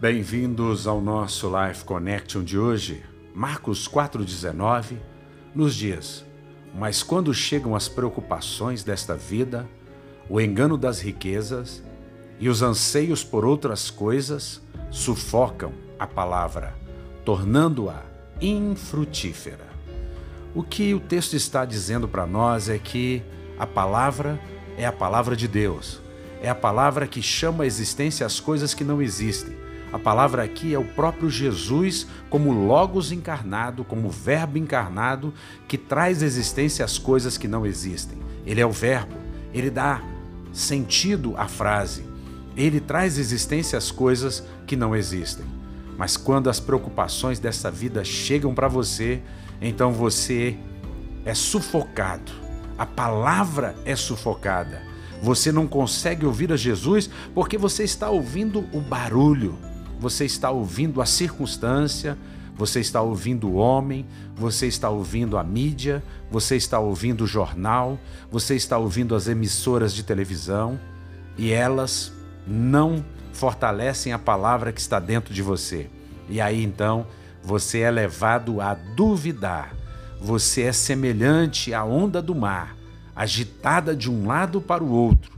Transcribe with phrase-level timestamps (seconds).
[0.00, 3.04] Bem-vindos ao nosso Life Connection de hoje.
[3.34, 4.96] Marcos 4,19
[5.54, 6.24] nos diz:
[6.74, 9.68] Mas quando chegam as preocupações desta vida,
[10.26, 11.82] o engano das riquezas
[12.38, 16.74] e os anseios por outras coisas sufocam a palavra,
[17.22, 18.02] tornando-a
[18.40, 19.68] infrutífera.
[20.54, 23.22] O que o texto está dizendo para nós é que
[23.58, 24.40] a palavra
[24.78, 26.00] é a palavra de Deus,
[26.40, 30.72] é a palavra que chama à existência as coisas que não existem a palavra aqui
[30.72, 35.34] é o próprio Jesus como Logos encarnado, como Verbo encarnado,
[35.66, 38.18] que traz existência às coisas que não existem.
[38.46, 39.16] Ele é o Verbo,
[39.52, 40.00] ele dá
[40.52, 42.04] sentido à frase,
[42.56, 45.44] ele traz existência às coisas que não existem.
[45.98, 49.20] Mas quando as preocupações dessa vida chegam para você,
[49.60, 50.56] então você
[51.24, 52.32] é sufocado.
[52.78, 54.82] A palavra é sufocada.
[55.22, 59.58] Você não consegue ouvir a Jesus porque você está ouvindo o barulho,
[60.00, 62.16] você está ouvindo a circunstância,
[62.56, 67.98] você está ouvindo o homem, você está ouvindo a mídia, você está ouvindo o jornal,
[68.30, 70.80] você está ouvindo as emissoras de televisão
[71.36, 72.14] e elas
[72.46, 75.90] não fortalecem a palavra que está dentro de você.
[76.30, 77.06] E aí então
[77.42, 79.76] você é levado a duvidar.
[80.18, 82.74] Você é semelhante à onda do mar,
[83.14, 85.32] agitada de um lado para o outro.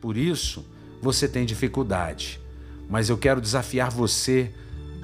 [0.00, 0.66] Por isso,
[1.02, 2.40] você tem dificuldade
[2.88, 4.52] mas eu quero desafiar você,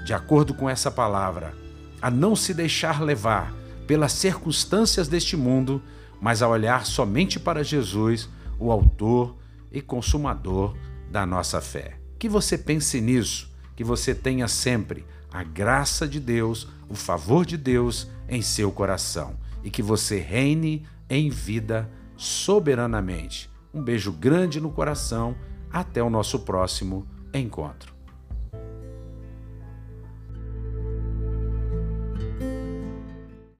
[0.04, 1.54] de acordo com essa palavra,
[2.00, 3.52] a não se deixar levar
[3.86, 5.82] pelas circunstâncias deste mundo,
[6.20, 9.36] mas a olhar somente para Jesus, o Autor
[9.70, 10.76] e Consumador
[11.10, 11.98] da nossa fé.
[12.18, 17.56] Que você pense nisso, que você tenha sempre a graça de Deus, o favor de
[17.56, 23.50] Deus em seu coração e que você reine em vida soberanamente.
[23.72, 25.34] Um beijo grande no coração.
[25.72, 27.91] Até o nosso próximo encontro.